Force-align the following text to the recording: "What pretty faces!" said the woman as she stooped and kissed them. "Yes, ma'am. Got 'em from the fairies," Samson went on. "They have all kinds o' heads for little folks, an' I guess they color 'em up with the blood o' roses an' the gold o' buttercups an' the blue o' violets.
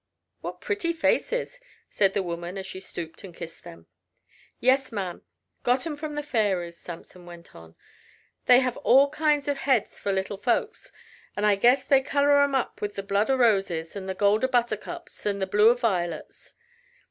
"What 0.39 0.61
pretty 0.61 0.93
faces!" 0.93 1.59
said 1.87 2.15
the 2.15 2.23
woman 2.23 2.57
as 2.57 2.65
she 2.65 2.79
stooped 2.79 3.23
and 3.23 3.35
kissed 3.35 3.63
them. 3.63 3.85
"Yes, 4.59 4.91
ma'am. 4.91 5.21
Got 5.61 5.85
'em 5.85 5.95
from 5.95 6.15
the 6.15 6.23
fairies," 6.23 6.75
Samson 6.79 7.27
went 7.27 7.53
on. 7.53 7.75
"They 8.47 8.61
have 8.61 8.77
all 8.77 9.11
kinds 9.11 9.47
o' 9.47 9.53
heads 9.53 9.99
for 9.99 10.11
little 10.11 10.37
folks, 10.37 10.91
an' 11.37 11.45
I 11.45 11.55
guess 11.55 11.85
they 11.85 12.01
color 12.01 12.41
'em 12.41 12.55
up 12.55 12.81
with 12.81 12.95
the 12.95 13.03
blood 13.03 13.29
o' 13.29 13.35
roses 13.35 13.95
an' 13.95 14.07
the 14.07 14.15
gold 14.15 14.43
o' 14.43 14.47
buttercups 14.47 15.23
an' 15.27 15.37
the 15.37 15.45
blue 15.45 15.69
o' 15.69 15.75
violets. 15.75 16.55